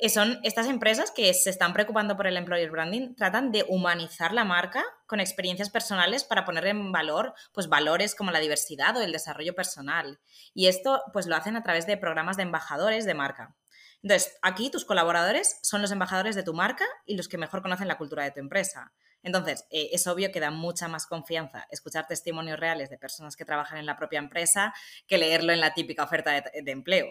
[0.00, 4.32] eh, son estas empresas que se están preocupando por el employer branding, tratan de humanizar
[4.32, 9.02] la marca con experiencias personales para poner en valor pues, valores como la diversidad o
[9.02, 10.20] el desarrollo personal.
[10.54, 13.56] Y esto pues, lo hacen a través de programas de embajadores de marca.
[14.00, 17.88] Entonces, aquí tus colaboradores son los embajadores de tu marca y los que mejor conocen
[17.88, 18.92] la cultura de tu empresa.
[19.24, 23.44] Entonces, eh, es obvio que da mucha más confianza escuchar testimonios reales de personas que
[23.44, 24.72] trabajan en la propia empresa
[25.08, 27.08] que leerlo en la típica oferta de empleo.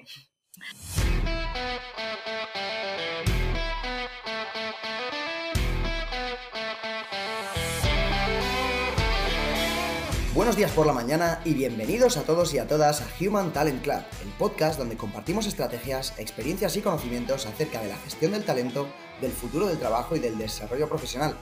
[10.38, 13.82] Buenos días por la mañana y bienvenidos a todos y a todas a Human Talent
[13.82, 18.88] Club, el podcast donde compartimos estrategias, experiencias y conocimientos acerca de la gestión del talento,
[19.20, 21.36] del futuro del trabajo y del desarrollo profesional.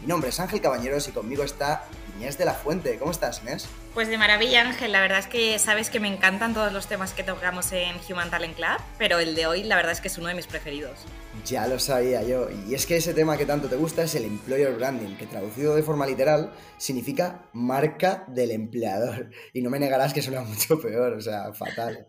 [0.00, 1.86] Mi nombre es Ángel Cabañeros y conmigo está
[2.18, 2.98] Inés de la Fuente.
[2.98, 3.68] ¿Cómo estás, Inés?
[3.94, 4.92] Pues de maravilla, Ángel.
[4.92, 8.30] La verdad es que sabes que me encantan todos los temas que tocamos en Human
[8.30, 11.00] Talent Club, pero el de hoy la verdad es que es uno de mis preferidos.
[11.44, 12.48] Ya lo sabía yo.
[12.68, 15.76] Y es que ese tema que tanto te gusta es el employer branding, que traducido
[15.76, 19.30] de forma literal significa marca del empleador.
[19.52, 22.08] Y no me negarás que suena mucho peor, o sea, fatal.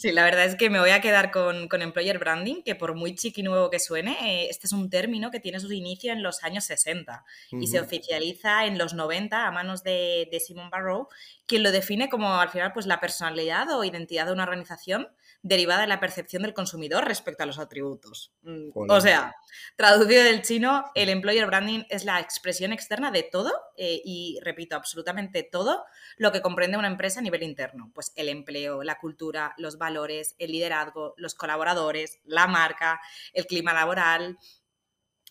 [0.00, 3.14] Sí, la verdad es que me voy a quedar con, Employer Branding, que por muy
[3.14, 6.42] chiqui nuevo que suene, eh, este es un término que tiene su inicio en los
[6.42, 11.08] años 60 y se oficializa en los 90 a manos de, de Simon Barrow,
[11.44, 15.06] quien lo define como al final pues la personalidad o identidad de una organización
[15.42, 18.32] derivada de la percepción del consumidor respecto a los atributos.
[18.42, 19.34] Mm, o sea,
[19.76, 24.76] traducido del chino, el employer branding es la expresión externa de todo eh, y, repito,
[24.76, 25.84] absolutamente todo
[26.16, 27.90] lo que comprende una empresa a nivel interno.
[27.94, 33.00] Pues el empleo, la cultura, los valores, el liderazgo, los colaboradores, la marca,
[33.32, 34.38] el clima laboral,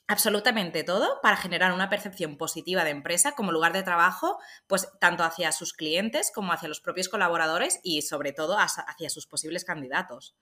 [0.09, 5.23] absolutamente todo para generar una percepción positiva de empresa como lugar de trabajo, pues tanto
[5.23, 10.35] hacia sus clientes como hacia los propios colaboradores y sobre todo hacia sus posibles candidatos.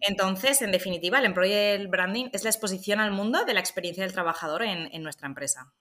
[0.00, 4.12] Entonces, en definitiva, el employer branding es la exposición al mundo de la experiencia del
[4.12, 5.72] trabajador en nuestra empresa.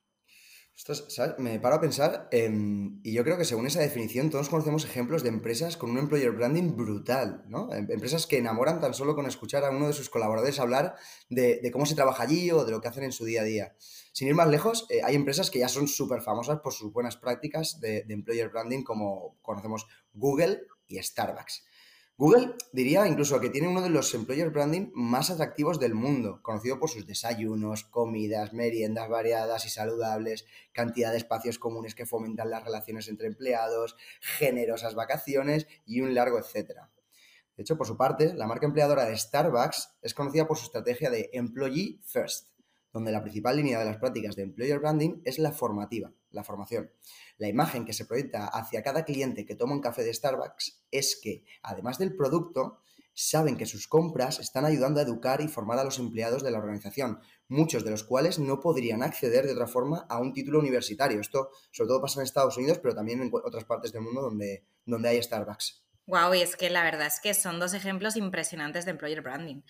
[1.38, 5.30] Me paro a pensar, y yo creo que según esa definición todos conocemos ejemplos de
[5.30, 7.72] empresas con un employer branding brutal, ¿no?
[7.74, 10.96] Em, empresas que enamoran tan solo con escuchar a uno de sus colaboradores hablar
[11.30, 13.76] de, cómo se trabaja allí o de lo que hacen en su día a día.
[14.12, 17.16] Sin ir más lejos, eh, hay empresas que ya son súper famosas por sus buenas
[17.16, 21.64] prácticas de, de employer branding, como conocemos Google y Starbucks.
[22.22, 26.80] Google diría incluso que tiene uno de los employer branding más atractivos del mundo, conocido
[26.80, 32.64] por sus desayunos, comidas, meriendas variadas y saludables, cantidad de espacios comunes que fomentan las
[32.64, 36.92] relaciones entre empleados, generosas vacaciones y un largo etcétera.
[37.58, 41.10] De hecho, por su parte, la marca empleadora de Starbucks es conocida por su estrategia
[41.10, 42.50] de Employee First,
[42.94, 46.92] donde la principal línea de las prácticas de employer branding es la formativa, la formación.
[47.38, 51.20] La imagen que se proyecta hacia cada cliente que toma un café de Starbucks es
[51.22, 52.82] que, además del producto,
[53.14, 56.60] saben que sus compras están ayudando a educar y formar a los empleados de la
[56.60, 61.20] organización, muchos de los cuales no podrían acceder de otra forma a un título universitario.
[61.20, 64.66] Esto sobre todo pasa en Estados Unidos, pero también en otras partes del mundo donde,
[64.86, 65.86] donde hay Starbucks.
[66.08, 69.62] Wow, y es que la verdad es que son dos ejemplos impresionantes de employer branding.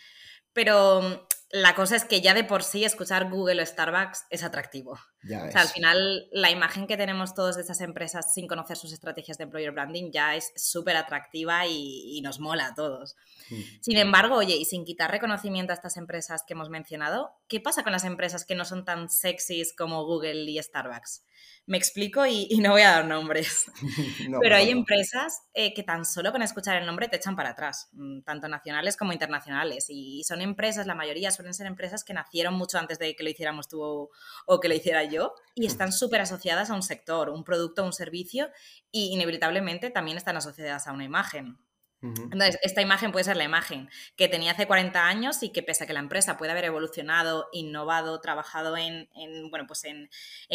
[0.54, 4.92] Pero la cosa es que ya de por sí escuchar Google o Starbucks es atractivo.
[4.92, 8.94] o sea, al final la imagen que tenemos todos de estas empresas sin conocer sus
[8.94, 13.16] estrategias de employer branding ya es súper atractiva y, nos mola a todos.
[13.50, 13.62] Mm.
[13.82, 17.84] Sin embargo, oye, y sin quitar reconocimiento a estas empresas que hemos mencionado, ¿qué pasa
[17.84, 21.24] con las empresas que no son tan sexys como Google y Starbucks?
[21.66, 23.66] Me explico y, no voy a dar nombres.
[24.42, 27.90] Pero hay empresas eh, que tan solo con escuchar el nombre te echan para atrás,
[27.94, 29.86] mm, tanto nacionales como internacionales.
[29.90, 33.30] Y son empresas, la mayoría suelen ser empresas que nacieron mucho antes de que lo
[33.30, 37.44] hiciéramos tú o, que lo hiciera yo y están súper asociadas a un sector, un
[37.44, 38.50] producto, un servicio
[38.92, 41.58] y inevitablemente también están asociadas a una imagen.
[42.02, 45.84] Entonces, esta imagen puede ser la imagen que tenía hace 40 años y que pese
[45.84, 49.08] a que la empresa puede haber evolucionado, innovado, trabajado en,
[49.52, 50.10] bueno, pues en,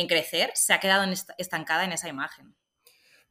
[0.08, 2.54] crecer, se ha quedado estancada en esa imagen.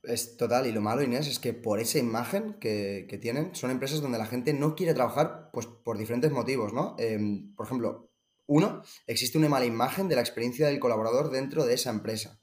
[0.03, 4.01] Es total, y lo malo, Inés, es que por esa imagen que, tienen, son empresas
[4.01, 6.95] donde la gente no quiere trabajar pues, por diferentes motivos, ¿no?
[6.99, 8.11] Em, por ejemplo,
[8.47, 12.39] uno, existe una mala imagen de la experiencia del colaborador dentro de esa empresa.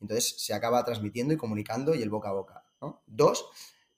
[0.00, 2.64] Entonces se acaba transmitiendo y comunicando y el boca a boca.
[2.80, 3.02] ¿no?
[3.06, 3.44] Dos,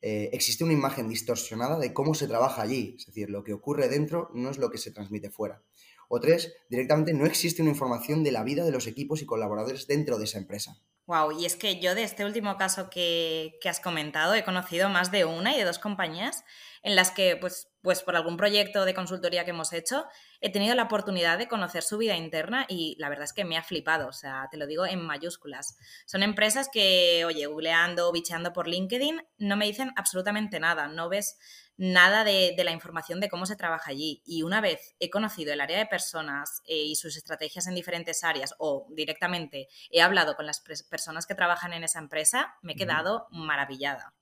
[0.03, 3.89] eh, existe una imagen distorsionada de cómo se trabaja allí, es decir, lo que ocurre
[3.89, 5.63] dentro no es lo que se transmite fuera.
[6.09, 9.87] O tres, directamente no existe una información de la vida de los equipos y colaboradores
[9.87, 10.77] dentro de esa empresa.
[11.07, 14.89] Wow, y es que yo de este último caso que, que has comentado he conocido
[14.89, 16.45] más de una y de dos compañías
[16.83, 20.05] en las que, pues, pues por algún proyecto de consultoría que hemos hecho,
[20.43, 23.57] he tenido la oportunidad de conocer su vida interna y la verdad es que me
[23.57, 25.79] ha flipado, o sea, te lo digo en mayúsculas.
[26.05, 31.09] Son empresas que, oye, googleando o bicheando por LinkedIn, no me dicen absolutamente nada, no
[31.09, 31.39] ves
[31.77, 34.21] nada de, la información de cómo se trabaja allí.
[34.25, 38.25] Y una vez he conocido el área de personas eh, y sus estrategias en diferentes
[38.25, 42.77] áreas o directamente he hablado con las personas que trabajan en esa empresa, me he
[42.77, 44.13] quedado maravillada.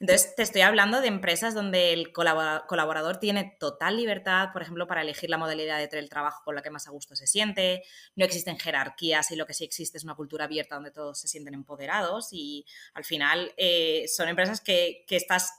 [0.00, 5.02] Entonces, te estoy hablando de empresas donde el colaborador tiene total libertad, por ejemplo, para
[5.02, 7.82] elegir la modalidad de trabajo con la que más a gusto se siente,
[8.16, 11.28] no existen jerarquías y lo que sí existe es una cultura abierta donde todos se
[11.28, 12.64] sienten empoderados y
[12.94, 15.54] al final eh, son empresas que, estás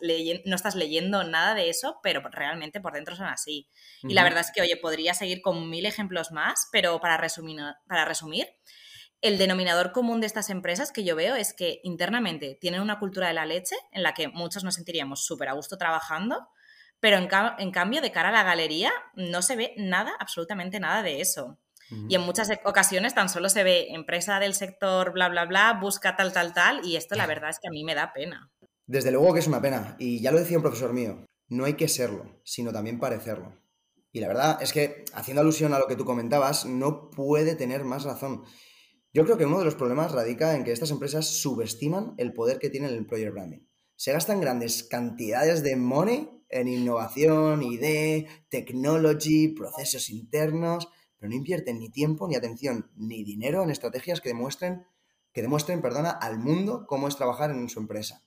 [0.45, 3.67] no estás leyendo nada de eso, pero realmente por dentro son así.
[4.03, 7.61] Y la verdad es que, oye, podría seguir con mil ejemplos más, pero para resumir,
[7.87, 8.47] para resumir
[9.21, 13.27] el denominador común de estas empresas que yo veo es que internamente tienen una cultura
[13.27, 16.49] de la leche en la que muchos nos sentiríamos súper a gusto trabajando,
[16.99, 21.21] pero en, cambio de cara a la galería no se ve nada, absolutamente nada de
[21.21, 21.57] eso.
[22.07, 26.15] Y en muchas ocasiones tan solo se ve empresa del sector bla, bla, bla, busca
[26.15, 28.49] tal, tal, tal, y esto la verdad es que a mí me da pena.
[28.85, 31.73] Desde luego que es una pena, y ya lo decía un profesor mío, no hay
[31.73, 33.61] que serlo, sino también parecerlo.
[34.13, 37.83] Y la verdad es que, haciendo alusión a lo que tú comentabas, no puede tener
[37.83, 38.45] más razón.
[39.13, 42.59] Yo creo que uno de los problemas radica en que estas empresas subestiman el poder
[42.59, 43.59] que tiene el employer branding.
[43.97, 50.87] Se gastan grandes cantidades de money en innovación, ID, technology, procesos internos,
[51.17, 54.85] pero no invierten ni tiempo, ni atención, ni dinero en estrategias que demuestren,
[55.33, 58.23] que demuestren perdona, al mundo cómo es trabajar en su empresa.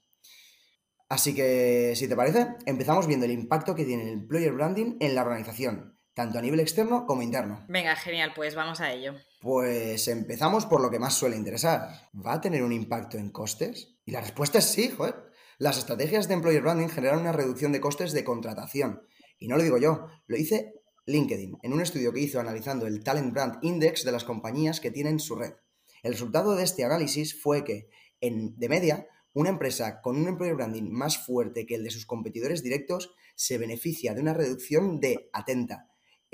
[1.09, 5.15] Así que, si te parece, empezamos viendo el impacto que tiene el employer branding en
[5.15, 7.65] la organización, tanto a nivel externo como interno.
[7.69, 9.15] Venga, genial, pues vamos a ello.
[9.41, 12.09] Pues empezamos por lo que más suele interesar.
[12.15, 13.97] ¿Va a tener un impacto en costes?
[14.05, 15.17] Y la respuesta es sí, joder.
[15.59, 19.03] Las estrategias de employer branding generan una reducción de costes de contratación.
[19.39, 20.75] Y no lo digo yo, lo hice
[21.07, 24.91] LinkedIn en un estudio que hizo analizando el Talent Brand Index de las compañías que
[24.91, 25.55] tienen su red.
[26.03, 27.89] El resultado de este análisis fue que,
[28.21, 32.07] en, de media, una empresa con un employer branding más fuerte que el de sus
[32.07, 35.89] competidores directos se beneficia de una reducción de, atenta,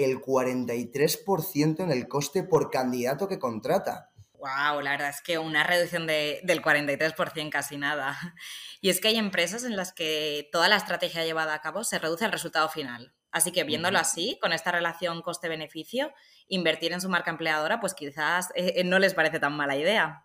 [0.04, 4.10] el 43% en el coste por candidato que contrata.
[4.40, 8.16] Wow, la verdad es que una reducción del 43% casi nada.
[8.80, 11.98] Y es que hay empresas en las que toda la estrategia llevada a cabo se
[11.98, 13.12] reduce al resultado final.
[13.30, 16.12] Así que viéndolo así, con esta relación coste-beneficio,
[16.48, 20.24] invertir en su marca empleadora, pues quizás eh, eh, no les parece tan mala idea.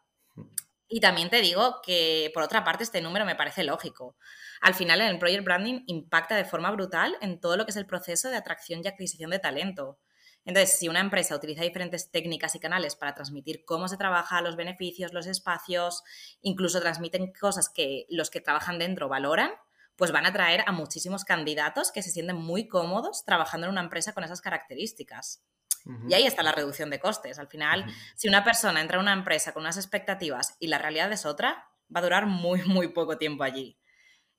[0.88, 4.16] Y también te digo que, por otra parte, este número me parece lógico.
[4.62, 7.88] Al final, el employer branding impacta de forma brutal en todo lo que es el
[7.88, 10.00] proceso de atracción y adquisición de talento.
[10.46, 14.56] Entonces, si una empresa utiliza diferentes técnicas y canales para transmitir cómo se trabaja, los
[14.56, 16.04] beneficios, los espacios,
[16.42, 19.52] incluso transmiten cosas que los que trabajan dentro valoran,
[19.96, 23.82] pues van a atraer a muchísimos candidatos que se sienten muy cómodos trabajando en una
[23.82, 25.42] empresa con esas características.
[26.10, 27.38] Y ahí está la reducción de costes.
[27.38, 27.86] Al final,
[28.16, 31.70] si una persona entra a una empresa con unas expectativas y la realidad es otra,
[31.96, 33.78] va a durar muy, muy poco tiempo allí.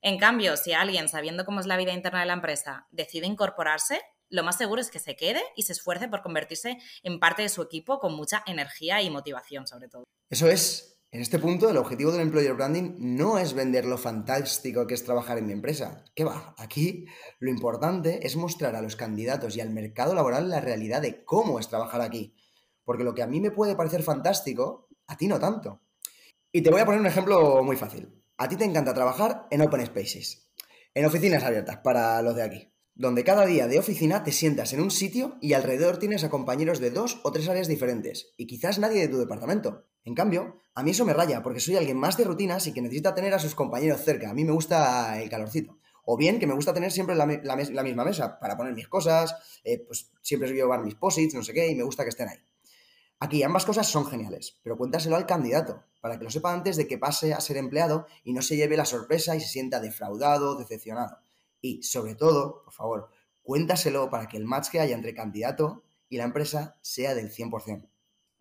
[0.02, 4.00] En cambio, si alguien, sabiendo cómo es la vida interna de la empresa, decide incorporarse,
[4.28, 7.48] lo más seguro es que se quede y se esfuerce por convertirse en parte de
[7.48, 10.04] su equipo con mucha energía y motivación, sobre todo.
[10.28, 10.95] Eso es.
[11.16, 15.02] En este punto, el objetivo del employer branding no es vender lo fantástico que es
[15.02, 16.04] trabajar en mi empresa.
[16.14, 16.54] ¿Qué va?
[16.58, 17.06] Aquí
[17.38, 21.58] lo importante es mostrar a los candidatos y al mercado laboral la realidad de cómo
[21.58, 22.36] es trabajar aquí.
[22.84, 25.80] Porque lo que a mí me puede parecer fantástico, a ti no tanto.
[26.52, 28.22] Y te voy a poner un ejemplo muy fácil.
[28.36, 30.50] A ti te encanta trabajar en open spaces,
[30.92, 34.80] en oficinas abiertas para los de aquí, donde cada día de oficina te sientas en
[34.80, 38.78] un sitio y alrededor tienes a compañeros de dos o tres áreas diferentes y quizás
[38.78, 39.84] nadie de tu departamento.
[40.04, 42.80] En cambio, a mí eso me raya porque soy alguien más de rutinas y que
[42.80, 44.30] necesita tener a sus compañeros cerca.
[44.30, 45.78] A mí me gusta el calorcito.
[46.06, 49.84] O bien que me gusta tener siempre la, misma mesa para poner mis cosas, eh,
[49.86, 52.38] pues siempre llevar mis posits, no sé qué, y me gusta que estén ahí.
[53.18, 56.86] Aquí ambas cosas son geniales, pero cuéntaselo al candidato, para que lo sepa antes de
[56.86, 60.54] que pase a ser empleado y no se lleve la sorpresa y se sienta defraudado,
[60.54, 61.18] decepcionado.
[61.66, 63.10] Y, sobre todo, por favor,
[63.42, 67.88] cuéntaselo para que el match que haya entre candidato y la empresa sea del 100%.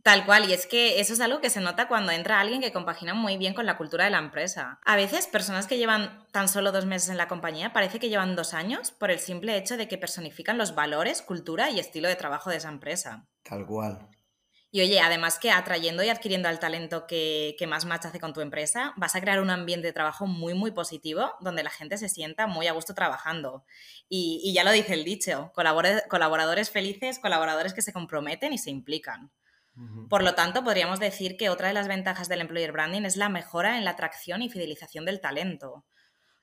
[0.03, 2.71] Tal cual, y es que eso es algo que se nota cuando entra alguien que
[2.71, 4.79] compagina muy bien con la cultura de la empresa.
[4.85, 8.35] A veces, personas que llevan tan solo dos meses en la compañía parece que llevan
[8.35, 12.15] dos años por el simple hecho de que personifican los valores, cultura y estilo de
[12.15, 13.27] trabajo de esa empresa.
[13.41, 14.07] Tal cual.
[14.75, 18.41] Y oye, además que atrayendo y adquiriendo al talento que, más match hace con tu
[18.41, 22.09] empresa, vas a crear un ambiente de trabajo muy, muy positivo donde la gente se
[22.09, 23.63] sienta muy a gusto trabajando.
[24.09, 29.31] Y, ya lo dice el dicho, colaboradores felices, colaboradores que se comprometen y se implican.
[30.09, 33.29] Por lo tanto, podríamos decir que otra de las ventajas del employer branding es la
[33.29, 35.85] mejora en la atracción y fidelización del talento.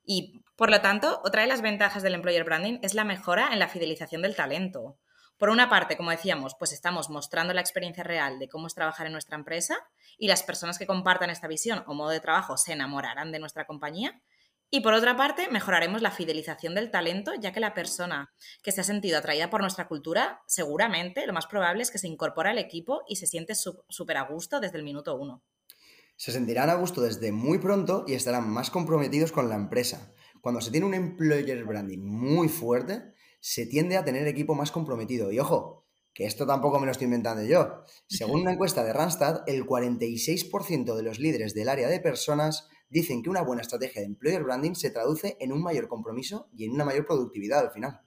[0.07, 3.59] Y, por lo tanto, otra de las ventajas del employer branding es la mejora en
[3.59, 4.97] la fidelización del talento.
[5.43, 9.09] Por una parte, como decíamos, pues estamos mostrando la experiencia real de cómo es trabajar
[9.09, 9.77] en nuestra empresa
[10.17, 13.67] y las personas que compartan esta visión o modo de trabajo se enamorarán de nuestra
[13.67, 14.23] compañía.
[14.71, 18.33] Y por otra parte, mejoraremos la fidelización del talento, ya que la persona
[18.63, 22.07] que se ha sentido atraída por nuestra cultura, seguramente lo más probable es que se
[22.07, 25.43] incorpore al equipo y se siente súper a gusto desde el minuto uno.
[26.15, 30.13] Se sentirán a gusto desde muy pronto y estarán más comprometidos con la empresa.
[30.41, 35.33] Cuando se tiene un employer branding muy fuerte, se tiende a tener equipo más comprometido.
[35.33, 35.85] Y ojo,
[36.15, 37.83] que esto tampoco me lo estoy inventando yo.
[38.09, 43.23] Según una encuesta de Randstad, el 46% de los líderes del área de personas dicen
[43.23, 46.73] que una buena estrategia de employer branding se traduce en un mayor compromiso y en
[46.73, 48.01] una mayor productividad al final.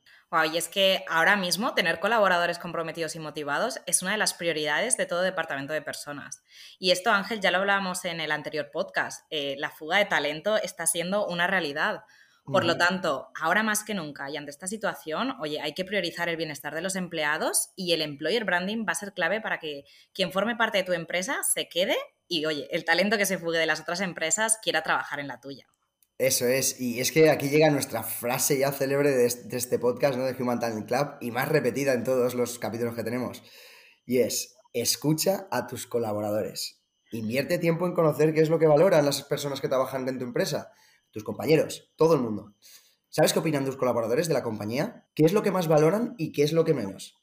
[0.52, 4.96] y es que ahora mismo tener colaboradores comprometidos y motivados es una de las prioridades
[4.98, 6.44] de todo departamento de personas.
[6.80, 9.26] Y esto, Ángel, ya lo hablábamos en el anterior podcast.
[9.30, 12.04] Eh, la fuga de talento está siendo una realidad.
[12.46, 16.30] Por lo tanto, ahora más que nunca y ante esta situación, oye, hay que priorizar
[16.30, 19.84] el bienestar de los empleados y el employer branding va a ser clave para que
[20.14, 21.98] quien forme parte de tu empresa se quede
[22.28, 25.40] y, oye, el talento que se fugue de las otras empresas quiera trabajar en la
[25.40, 25.68] tuya.
[26.18, 30.26] Eso es, y es que aquí llega nuestra frase ya célebre de, este podcast, ¿no?
[30.26, 33.44] De Human Talent Club, y más repetida en todos los capítulos que tenemos.
[34.06, 36.80] Y es, escucha a tus colaboradores.
[37.12, 40.26] Invierte tiempo en conocer qué es lo que valoran las personas que trabajan en tu
[40.26, 40.72] empresa,
[41.16, 42.54] tus compañeros, todo el mundo.
[43.08, 45.08] ¿Sabes qué opinan tus colaboradores de la compañía?
[45.16, 47.16] ¿Qué es lo que más valoran y qué es lo que menos?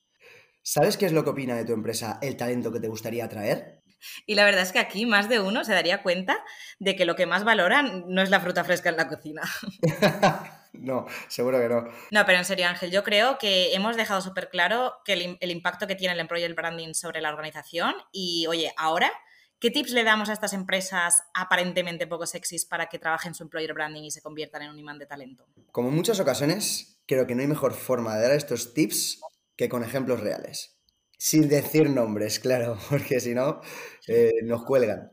[0.63, 3.83] ¿Sabes qué es lo que opina de tu empresa el talento que te gustaría atraer?
[4.25, 6.43] Y la verdad es que aquí más de uno se daría cuenta
[6.79, 9.43] de que lo que más valoran no es la fruta fresca en la cocina.
[10.73, 11.85] no, seguro que no.
[12.11, 15.87] No, pero en serio, Ángel, yo creo que hemos dejado súper claro que el, impacto
[15.87, 19.13] que tiene el employer branding sobre la organización y, oye, ahora,
[19.63, 23.73] ¿qué tips le damos a estas empresas aparentemente poco sexys para que trabajen su employer
[23.73, 25.47] branding y se conviertan en un imán de talento?
[25.71, 29.21] Como en muchas ocasiones, creo que no hay mejor forma de dar estos tips
[29.57, 30.81] que con ejemplos reales.
[31.17, 33.61] Sin decir nombres, claro, porque si no,
[34.09, 35.13] eh, nos cuelgan.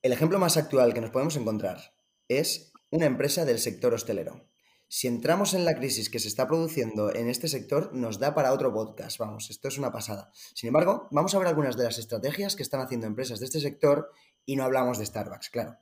[0.00, 1.94] El ejemplo más actual que nos podemos encontrar
[2.26, 4.48] es una empresa del sector hostelero.
[4.96, 8.52] Si entramos en la crisis que se está produciendo en este sector, nos da para
[8.52, 9.18] otro podcast.
[9.18, 10.30] Vamos, esto es una pasada.
[10.54, 13.58] Sin embargo, vamos a ver algunas de las estrategias que están haciendo empresas de este
[13.58, 14.12] sector
[14.46, 15.78] y no hablamos de Starbucks, claro.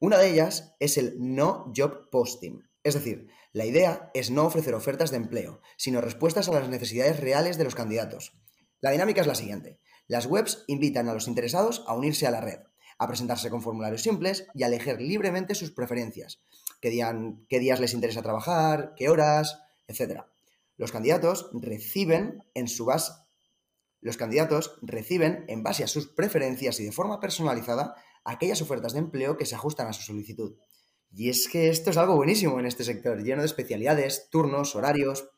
[0.00, 2.66] Una de ellas es el no job posting.
[2.84, 7.20] Es decir, la idea es no ofrecer ofertas de empleo, sino respuestas a las necesidades
[7.20, 8.32] reales de los candidatos.
[8.80, 9.78] La dinámica es la siguiente.
[10.06, 12.60] Las webs invitan a los interesados a unirse a la red,
[12.96, 16.40] a presentarse con formularios simples y a elegir libremente sus preferencias,
[16.80, 20.22] qué, días les interesa trabajar, qué horas, etc.
[20.76, 23.12] Los candidatos reciben en su base
[24.00, 29.00] los candidatos reciben, en base a sus preferencias y de forma personalizada, aquellas ofertas de
[29.00, 30.56] empleo que se ajustan a su solicitud.
[31.10, 35.28] Y es que esto es algo buenísimo en este sector, lleno de especialidades, turnos, horarios,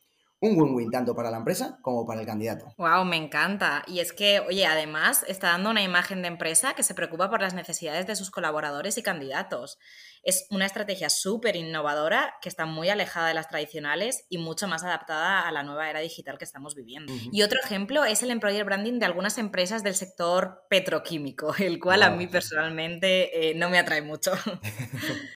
[0.40, 2.74] un win-win tanto para la empresa como para el candidato.
[2.78, 3.82] Wow, me encanta.
[3.86, 7.42] Y es que, oye, además está dando una imagen de empresa que se preocupa por
[7.42, 9.78] las necesidades de sus colaboradores y candidatos.
[10.22, 14.82] Es una estrategia súper innovadora que está muy alejada de las tradicionales y mucho más
[14.82, 17.12] adaptada a la nueva era digital que estamos viviendo.
[17.32, 22.02] Y otro ejemplo es el employer branding de algunas empresas del sector petroquímico, el cual
[22.02, 24.32] a mí personalmente eh, no me atrae mucho.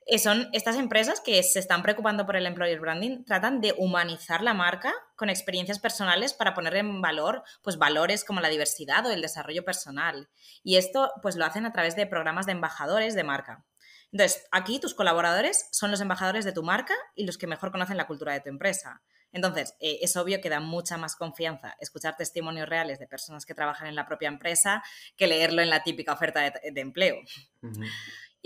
[0.07, 4.43] Eh, son estas empresas que se están preocupando por el employer branding, tratan de humanizar
[4.43, 9.11] la marca con experiencias personales para poner en valor pues valores como la diversidad o
[9.11, 10.29] el desarrollo personal.
[10.63, 13.65] Y esto pues lo hacen a través de programas de embajadores de marca.
[14.13, 17.97] Entonces, aquí tus colaboradores son los embajadores de tu marca y los que mejor conocen
[17.97, 19.03] la cultura de tu empresa.
[19.33, 23.55] Entonces, eh, es obvio que da mucha más confianza escuchar testimonios reales de personas que
[23.55, 24.85] trabajan en la propia empresa
[25.17, 27.17] que leerlo en la típica oferta de, empleo.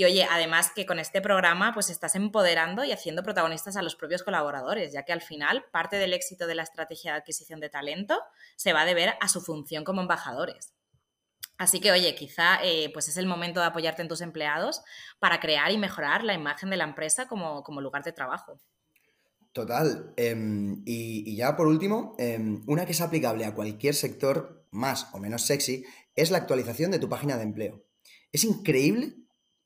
[0.01, 3.97] Y oye, además que con este programa pues estás empoderando y haciendo protagonistas a los
[3.97, 7.69] propios colaboradores, ya que al final parte del éxito de la estrategia de adquisición de
[7.69, 8.17] talento
[8.55, 10.73] se va a deber a su función como embajadores.
[11.57, 14.83] Así que, oye, quizá eh, pues es el momento de apoyarte en tus empleados
[15.19, 18.61] para crear y mejorar la imagen de la empresa como, lugar de trabajo.
[19.53, 20.15] Total.
[20.17, 25.19] Em, y, ya por último, em, una que es aplicable a cualquier sector más o
[25.19, 27.85] menos sexy es la actualización de tu página de empleo.
[28.31, 29.17] Es increíble,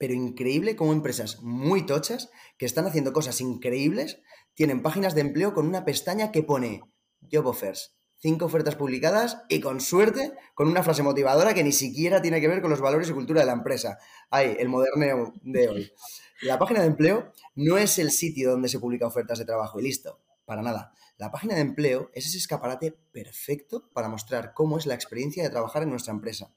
[0.03, 2.29] pero increíble cómo empresas muy tochas
[2.59, 4.21] que están haciendo cosas increíbles
[4.53, 6.83] tienen páginas de empleo con una pestaña que pone
[7.31, 12.21] Job Offers, cinco ofertas publicadas y con suerte con una frase motivadora que ni siquiera
[12.21, 13.97] tiene que ver con los valores y cultura de la empresa.
[14.29, 15.93] Ay, el moderneo de hoy.
[16.41, 19.85] La página de empleo no es el sitio donde se publica ofertas de trabajo y
[19.85, 20.93] listo, para nada.
[21.17, 25.51] La página de empleo es ese escaparate perfecto para mostrar cómo es la experiencia de
[25.51, 26.53] trabajar en nuestra empresa.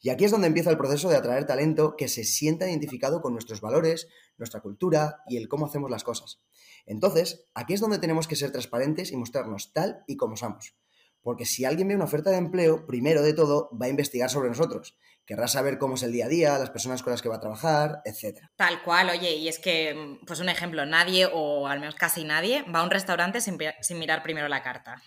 [0.00, 3.32] Y aquí es donde empieza el proceso de atraer talento que se sienta identificado con
[3.32, 4.08] nuestros valores,
[4.38, 6.40] nuestra cultura y el cómo hacemos las cosas.
[6.86, 10.74] Entonces, aquí es donde tenemos que ser transparentes y mostrarnos tal y como somos
[11.22, 14.48] Porque si alguien ve una oferta de empleo, primero de todo va a investigar sobre
[14.48, 14.96] nosotros.
[15.30, 17.40] Querrá saber cómo es el día a día, las personas con las que va a
[17.40, 18.40] trabajar, etc.
[18.56, 22.62] Tal cual, oye, y es que, pues un ejemplo, nadie, o al menos casi nadie,
[22.62, 25.00] va a un restaurante sin, mirar primero la carta.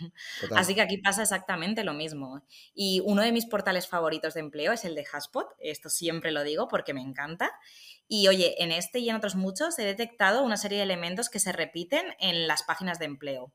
[0.56, 2.42] Así que aquí pasa exactamente lo mismo.
[2.74, 6.44] Y uno de mis portales favoritos de empleo es el de Haspot, esto siempre lo
[6.44, 7.52] digo porque me encanta.
[8.08, 11.42] Y oye, en este y en otros muchos he detectado una serie de elementos que
[11.42, 13.52] se repiten en las páginas de empleo.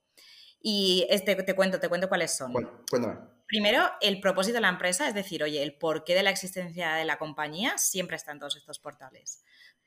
[0.61, 2.53] Y este, te cuento, te cuento cuáles son.
[2.91, 3.38] cuéntame.
[3.49, 7.07] Primero, el propósito de la empresa, es decir, oye, el porqué de la existencia de
[7.07, 9.43] la compañía siempre está en todos estos portales.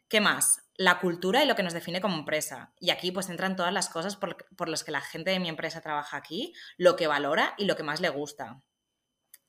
[0.10, 0.63] ¿Qué más?
[0.75, 2.74] La cultura y lo que nos define como empresa.
[2.80, 5.48] Y aquí pues entran todas las cosas por, por las que la gente de mi
[5.48, 8.63] empresa trabaja aquí, lo que valora y lo que más le gusta.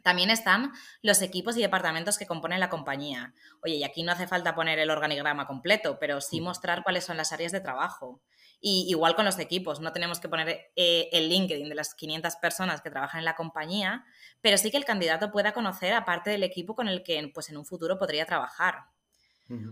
[0.02, 3.32] También están los equipos y departamentos que componen la compañía.
[3.62, 6.44] Oye, y aquí no hace falta poner el organigrama completo, pero sí mm.
[6.44, 8.20] mostrar cuáles son las áreas de trabajo.
[8.64, 12.36] Y igual con los equipos, no tenemos que poner eh, el LinkedIn de las 500
[12.36, 14.04] personas que trabajan en la compañía,
[14.40, 17.50] pero sí que el candidato pueda conocer a parte del equipo con el que pues,
[17.50, 18.84] en un futuro podría trabajar.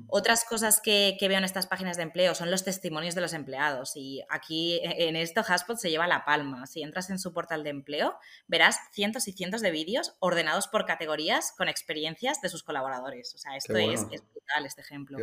[0.09, 3.97] Otras cosas que, veo en estas páginas de empleo son los testimonios de los empleados
[3.97, 6.67] y aquí e, en esto Haspot se lleva la palma.
[6.67, 10.85] Si entras en su portal de empleo, verás cientos y cientos de vídeos ordenados por
[10.85, 13.35] categorías con experiencias de sus colaboradores.
[13.35, 15.17] O sea, esto es, brutal, este ejemplo.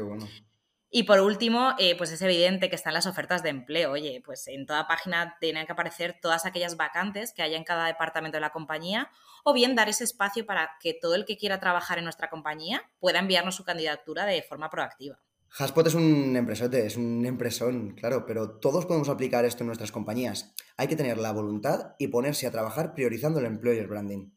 [0.90, 3.92] Y por último, eh, pues es evidente que están las ofertas de empleo.
[3.92, 7.88] Oye, pues en toda página tienen que aparecer todas aquellas vacantes que haya en cada
[7.88, 9.12] departamento de la compañía
[9.44, 12.90] o bien dar ese espacio para que todo el que quiera trabajar en nuestra compañía
[13.00, 15.20] pueda enviarnos su candidatura de forma proactiva.
[15.58, 19.92] Haspot es un empresote, es un empresón, claro, pero todos podemos aplicar esto en nuestras
[19.92, 20.54] compañías.
[20.78, 24.30] Hay que tener la voluntad y ponerse a trabajar priorizando el employer branding.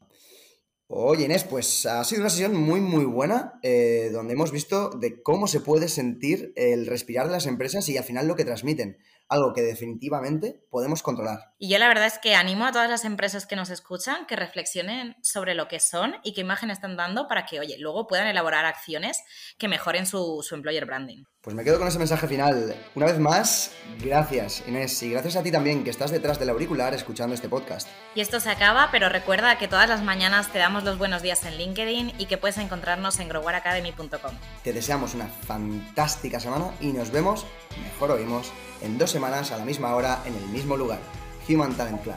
[0.92, 5.22] Oye Inés, pues ha sido una sesión muy muy buena eh, donde hemos visto de
[5.22, 8.98] cómo se puede sentir el respirar de las empresas y al final lo que transmiten
[9.30, 11.54] algo que definitivamente podemos controlar.
[11.58, 14.36] Y yo la verdad es que animo a todas las empresas que nos escuchan que
[14.36, 18.26] reflexionen sobre lo que son y qué imagen están dando para que, oye, luego puedan
[18.26, 19.22] elaborar acciones
[19.56, 21.24] que mejoren su, su employer branding.
[21.40, 22.74] Pues me quedo con ese mensaje final.
[22.94, 23.70] Una vez más,
[24.02, 27.88] gracias Inés y gracias a ti también que estás detrás del auricular escuchando este podcast.
[28.14, 31.44] Y esto se acaba, pero recuerda que todas las mañanas te damos los buenos días
[31.46, 34.34] en LinkedIn y que puedes encontrarnos en growwaracademy.com.
[34.64, 37.46] Te deseamos una fantástica semana y nos vemos,
[37.84, 41.00] mejor oímos, en dos semanas a la misma hora en el mismo lugar.
[41.48, 42.16] Human Talent Club.